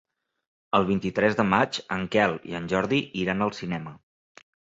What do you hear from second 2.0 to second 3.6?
Quel i en Jordi iran al